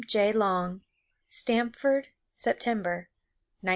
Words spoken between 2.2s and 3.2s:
September,